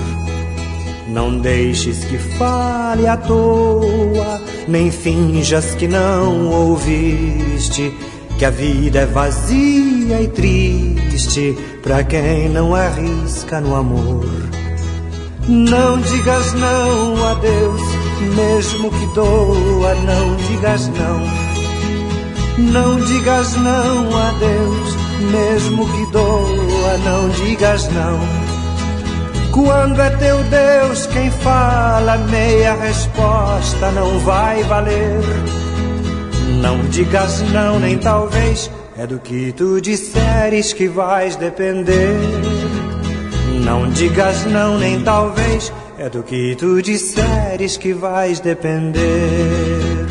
Não 1.07 1.39
deixes 1.39 2.05
que 2.05 2.19
fale 2.19 3.07
à 3.07 3.17
toa, 3.17 4.39
nem 4.67 4.91
finjas 4.91 5.73
que 5.73 5.87
não 5.87 6.51
ouviste, 6.51 7.91
que 8.37 8.45
a 8.45 8.51
vida 8.51 8.99
é 8.99 9.07
vazia 9.07 10.21
e 10.21 10.27
triste 10.27 11.57
para 11.81 12.03
quem 12.03 12.49
não 12.49 12.75
arrisca 12.75 13.59
no 13.59 13.75
amor. 13.75 14.62
Não 15.47 15.99
digas 15.99 16.53
não 16.53 17.27
a 17.27 17.33
Deus, 17.33 17.81
mesmo 18.33 18.89
que 18.89 19.05
doa, 19.13 19.93
não 19.95 20.35
digas 20.37 20.87
não. 20.87 21.43
Não 22.71 22.95
digas 23.01 23.53
não 23.57 24.15
a 24.15 24.31
Deus, 24.39 24.95
mesmo 25.31 25.85
que 25.85 26.11
doa, 26.13 26.97
não 27.03 27.29
digas 27.29 27.89
não. 27.89 28.19
Quando 29.51 30.01
é 30.01 30.09
teu 30.11 30.41
Deus 30.45 31.07
quem 31.07 31.29
fala, 31.29 32.17
meia 32.17 32.75
resposta 32.75 33.91
não 33.91 34.19
vai 34.19 34.63
valer. 34.63 35.19
Não 36.61 36.79
digas 36.85 37.41
não, 37.51 37.79
nem 37.79 37.97
talvez, 37.97 38.71
é 38.97 39.05
do 39.05 39.19
que 39.19 39.51
tu 39.51 39.81
disseres 39.81 40.71
que 40.71 40.87
vais 40.87 41.35
depender. 41.35 42.52
Não 43.63 43.89
digas 43.89 44.45
não, 44.45 44.77
nem 44.77 45.01
talvez, 45.01 45.71
é 45.97 46.09
do 46.09 46.21
que 46.21 46.53
tu 46.55 46.81
disseres 46.81 47.77
que 47.77 47.93
vais 47.93 48.41
depender. 48.41 50.05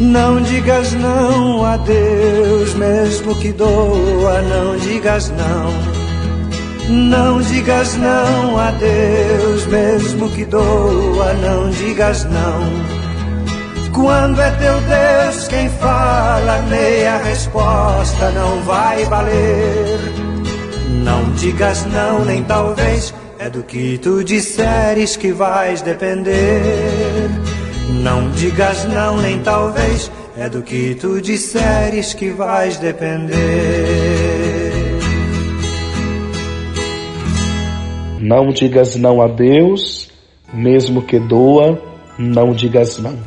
Não 0.00 0.40
digas 0.42 0.92
não 0.92 1.64
a 1.64 1.78
Deus, 1.78 2.74
mesmo 2.74 3.34
que 3.40 3.52
doa, 3.52 4.42
não 4.42 4.76
digas 4.76 5.30
não. 5.30 6.03
Não 6.88 7.40
digas 7.40 7.96
não 7.96 8.58
a 8.58 8.70
Deus, 8.72 9.66
mesmo 9.66 10.28
que 10.30 10.44
doa, 10.44 11.32
não 11.34 11.70
digas 11.70 12.24
não. 12.24 12.94
Quando 13.92 14.40
é 14.40 14.50
teu 14.50 14.80
Deus 14.80 15.48
quem 15.48 15.68
fala, 15.68 16.60
meia 16.68 17.16
resposta 17.18 18.30
não 18.32 18.60
vai 18.62 19.04
valer. 19.06 19.98
Não 21.02 21.30
digas 21.32 21.86
não, 21.86 22.24
nem 22.24 22.42
talvez, 22.44 23.14
é 23.38 23.48
do 23.48 23.62
que 23.62 23.96
tu 23.98 24.22
disseres 24.22 25.16
que 25.16 25.32
vais 25.32 25.80
depender. 25.80 27.30
Não 28.02 28.30
digas 28.32 28.84
não, 28.84 29.16
nem 29.16 29.38
talvez, 29.40 30.10
é 30.36 30.48
do 30.48 30.60
que 30.60 30.94
tu 30.96 31.20
disseres 31.20 32.12
que 32.12 32.30
vais 32.30 32.76
depender. 32.78 34.03
Não 38.24 38.48
digas 38.48 38.96
não 38.96 39.20
a 39.20 39.28
Deus, 39.28 40.08
mesmo 40.50 41.02
que 41.02 41.18
doa, 41.18 41.78
não 42.18 42.54
digas 42.54 42.98
não. 42.98 43.18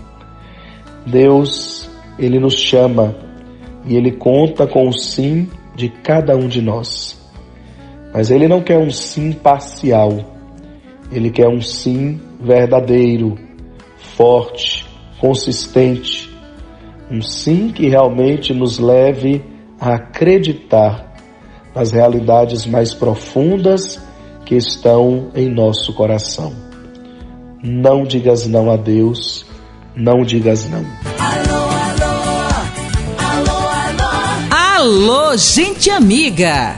Deus, 1.06 1.88
Ele 2.18 2.40
nos 2.40 2.56
chama 2.56 3.16
e 3.86 3.96
Ele 3.96 4.14
conta 4.14 4.66
com 4.66 4.88
o 4.88 4.92
sim 4.92 5.48
de 5.76 5.88
cada 5.88 6.36
um 6.36 6.48
de 6.48 6.64
nós. 6.64 7.16
Mas 8.12 8.32
Ele 8.32 8.48
não 8.48 8.60
quer 8.60 8.80
um 8.80 8.90
sim 8.90 9.34
parcial, 9.34 10.18
Ele 11.12 11.30
quer 11.30 11.48
um 11.48 11.62
sim 11.62 12.20
verdadeiro, 12.42 13.38
forte, 13.98 14.84
consistente. 15.22 16.28
Um 17.12 17.22
sim 17.22 17.70
que 17.70 17.88
realmente 17.88 18.52
nos 18.52 18.80
leve 18.80 19.44
a 19.80 19.94
acreditar 19.94 21.14
nas 21.76 21.92
realidades 21.92 22.66
mais 22.66 22.96
profundas 22.96 24.07
que 24.48 24.56
estão 24.56 25.30
em 25.36 25.50
nosso 25.50 25.94
coração. 25.94 26.54
Não 27.62 28.06
digas 28.06 28.48
não 28.48 28.72
a 28.72 28.78
Deus, 28.78 29.46
não 29.94 30.24
digas 30.24 30.70
não. 30.70 30.86
Alô, 31.20 31.64
alô, 31.92 32.14
alô, 33.20 33.60
alô. 34.80 35.26
Alô, 35.30 35.36
gente 35.38 35.90
amiga. 35.90 36.78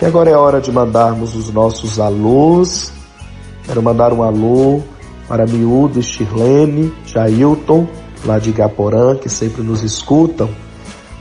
E 0.00 0.06
agora 0.06 0.30
é 0.30 0.36
hora 0.36 0.60
de 0.60 0.70
mandarmos 0.70 1.34
os 1.34 1.50
nossos 1.50 1.98
alôs. 1.98 2.92
Quero 3.66 3.82
mandar 3.82 4.12
um 4.12 4.22
alô 4.22 4.80
para 5.26 5.46
Miúdo 5.46 5.98
e 5.98 6.02
Shirlene, 6.02 6.94
Jailton, 7.04 7.88
lá 8.24 8.38
de 8.38 8.50
Igaporã, 8.50 9.16
que 9.16 9.28
sempre 9.28 9.64
nos 9.64 9.82
escutam 9.82 10.48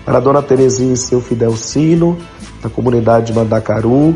para 0.10 0.20
Dona 0.20 0.42
Terezinha 0.42 0.96
e 0.96 0.98
seu 0.98 1.22
Fidelcino, 1.22 2.18
da 2.64 2.68
comunidade 2.68 3.28
de 3.28 3.34
Mandacaru, 3.34 4.16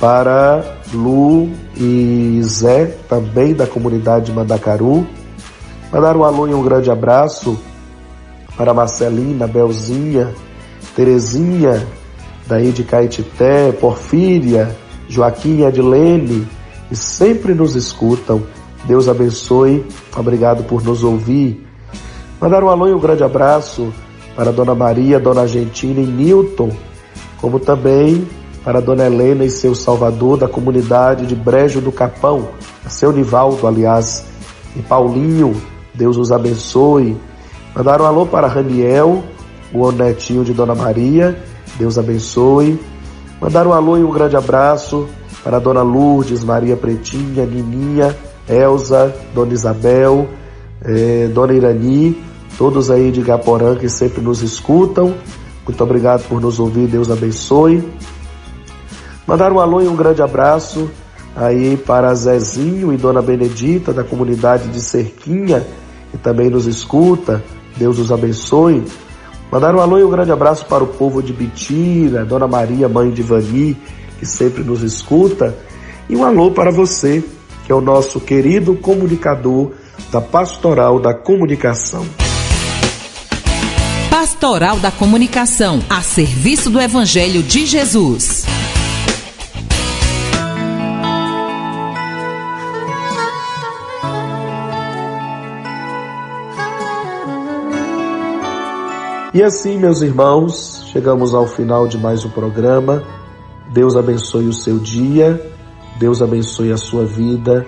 para 0.00 0.64
Lu 0.92 1.48
e 1.76 2.40
Zé, 2.42 2.86
também 3.08 3.54
da 3.54 3.68
comunidade 3.68 4.26
de 4.26 4.32
Mandacaru. 4.32 5.06
Mandar 5.92 6.16
um 6.16 6.24
alô 6.24 6.48
e 6.48 6.54
um 6.54 6.64
grande 6.64 6.90
abraço 6.90 7.56
para 8.56 8.74
Marcelina, 8.74 9.46
Belzinha, 9.46 10.34
Terezinha, 10.96 11.86
daí 12.48 12.72
de 12.72 12.82
Caetité, 12.82 13.70
Porfíria, 13.70 14.76
Joaquim 15.08 15.58
e 15.58 15.66
Adilene, 15.66 16.48
e 16.90 16.96
sempre 16.96 17.54
nos 17.54 17.76
escutam. 17.76 18.42
Deus 18.86 19.08
abençoe, 19.08 19.86
obrigado 20.16 20.64
por 20.64 20.82
nos 20.82 21.04
ouvir. 21.04 21.64
Mandar 22.40 22.64
um 22.64 22.68
alô 22.68 22.88
e 22.88 22.92
um 22.92 22.98
grande 22.98 23.22
abraço 23.22 23.92
para 24.40 24.52
Dona 24.52 24.74
Maria, 24.74 25.20
Dona 25.20 25.42
Argentina 25.42 26.00
e 26.00 26.06
Newton, 26.06 26.70
como 27.42 27.60
também 27.60 28.26
para 28.64 28.80
Dona 28.80 29.04
Helena 29.04 29.44
e 29.44 29.50
seu 29.50 29.74
Salvador 29.74 30.38
da 30.38 30.48
comunidade 30.48 31.26
de 31.26 31.34
Brejo 31.34 31.78
do 31.82 31.92
Capão, 31.92 32.48
seu 32.88 33.12
Nivaldo, 33.12 33.66
aliás, 33.66 34.24
e 34.74 34.80
Paulinho, 34.80 35.54
Deus 35.92 36.16
os 36.16 36.32
abençoe. 36.32 37.18
Mandaram 37.76 38.06
um 38.06 38.08
alô 38.08 38.24
para 38.24 38.46
Raniel, 38.46 39.22
o 39.74 39.92
netinho 39.92 40.42
de 40.42 40.54
Dona 40.54 40.74
Maria, 40.74 41.38
Deus 41.78 41.98
abençoe. 41.98 42.80
Mandaram 43.38 43.72
um 43.72 43.74
alô 43.74 43.98
e 43.98 44.02
um 44.02 44.10
grande 44.10 44.38
abraço 44.38 45.06
para 45.44 45.58
Dona 45.58 45.82
Lourdes, 45.82 46.42
Maria 46.42 46.78
Pretinha, 46.78 47.44
Nininha, 47.44 48.16
Elza, 48.48 49.14
Dona 49.34 49.52
Isabel, 49.52 50.26
eh, 50.82 51.28
Dona 51.30 51.52
Irani, 51.52 52.30
todos 52.60 52.90
aí 52.90 53.10
de 53.10 53.22
Gaporã 53.22 53.74
que 53.74 53.88
sempre 53.88 54.20
nos 54.20 54.42
escutam. 54.42 55.14
Muito 55.66 55.82
obrigado 55.82 56.28
por 56.28 56.42
nos 56.42 56.60
ouvir, 56.60 56.88
Deus 56.88 57.10
abençoe. 57.10 57.82
Mandar 59.26 59.50
um 59.50 59.58
alô 59.58 59.80
e 59.80 59.88
um 59.88 59.96
grande 59.96 60.20
abraço 60.20 60.90
aí 61.34 61.78
para 61.78 62.14
Zezinho 62.14 62.92
e 62.92 62.98
Dona 62.98 63.22
Benedita 63.22 63.94
da 63.94 64.04
comunidade 64.04 64.68
de 64.68 64.78
Cerquinha, 64.78 65.66
que 66.10 66.18
também 66.18 66.50
nos 66.50 66.66
escuta. 66.66 67.42
Deus 67.78 67.98
os 67.98 68.12
abençoe. 68.12 68.84
Mandar 69.50 69.74
um 69.74 69.80
alô 69.80 69.98
e 69.98 70.04
um 70.04 70.10
grande 70.10 70.30
abraço 70.30 70.66
para 70.66 70.84
o 70.84 70.88
povo 70.88 71.22
de 71.22 71.32
Bitira, 71.32 72.26
Dona 72.26 72.46
Maria, 72.46 72.90
mãe 72.90 73.10
de 73.10 73.22
Vani, 73.22 73.74
que 74.18 74.26
sempre 74.26 74.62
nos 74.62 74.82
escuta, 74.82 75.56
e 76.10 76.14
um 76.14 76.26
alô 76.26 76.50
para 76.50 76.70
você, 76.70 77.24
que 77.64 77.72
é 77.72 77.74
o 77.74 77.80
nosso 77.80 78.20
querido 78.20 78.74
comunicador 78.74 79.70
da 80.12 80.20
Pastoral 80.20 81.00
da 81.00 81.14
Comunicação. 81.14 82.19
Pastoral 84.40 84.78
da 84.78 84.90
Comunicação, 84.90 85.80
a 85.86 86.00
serviço 86.00 86.70
do 86.70 86.80
Evangelho 86.80 87.42
de 87.42 87.66
Jesus. 87.66 88.46
E 99.34 99.42
assim, 99.42 99.76
meus 99.76 100.00
irmãos, 100.00 100.86
chegamos 100.90 101.34
ao 101.34 101.46
final 101.46 101.86
de 101.86 101.98
mais 101.98 102.24
um 102.24 102.30
programa. 102.30 103.02
Deus 103.70 103.94
abençoe 103.94 104.46
o 104.46 104.54
seu 104.54 104.78
dia, 104.78 105.38
Deus 105.98 106.22
abençoe 106.22 106.72
a 106.72 106.78
sua 106.78 107.04
vida. 107.04 107.66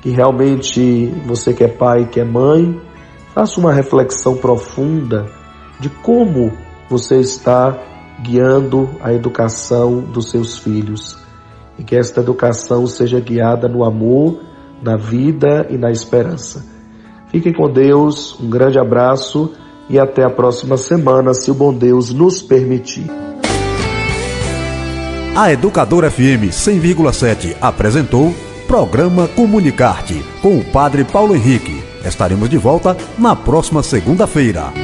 Que 0.00 0.10
realmente 0.10 1.14
você 1.24 1.54
que 1.54 1.62
é 1.62 1.68
pai, 1.68 2.08
que 2.10 2.18
é 2.18 2.24
mãe, 2.24 2.76
faça 3.32 3.60
uma 3.60 3.72
reflexão 3.72 4.36
profunda 4.36 5.41
de 5.82 5.90
como 5.90 6.52
você 6.88 7.18
está 7.18 7.76
guiando 8.22 8.88
a 9.02 9.12
educação 9.12 10.00
dos 10.00 10.30
seus 10.30 10.56
filhos. 10.56 11.18
E 11.76 11.82
que 11.82 11.96
esta 11.96 12.20
educação 12.20 12.86
seja 12.86 13.18
guiada 13.18 13.68
no 13.68 13.82
amor, 13.82 14.38
na 14.80 14.96
vida 14.96 15.66
e 15.68 15.76
na 15.76 15.90
esperança. 15.90 16.64
Fiquem 17.28 17.52
com 17.52 17.68
Deus, 17.68 18.38
um 18.38 18.48
grande 18.48 18.78
abraço 18.78 19.52
e 19.90 19.98
até 19.98 20.22
a 20.22 20.30
próxima 20.30 20.76
semana, 20.76 21.34
se 21.34 21.50
o 21.50 21.54
bom 21.54 21.74
Deus 21.74 22.12
nos 22.12 22.40
permitir. 22.40 23.10
A 25.34 25.50
Educadora 25.50 26.10
FM 26.10 26.52
100,7 26.52 27.56
apresentou 27.60 28.32
Programa 28.68 29.26
Comunicarte 29.28 30.22
com 30.40 30.58
o 30.58 30.64
Padre 30.64 31.04
Paulo 31.04 31.34
Henrique. 31.34 31.82
Estaremos 32.04 32.48
de 32.48 32.58
volta 32.58 32.96
na 33.18 33.34
próxima 33.34 33.82
segunda-feira. 33.82 34.81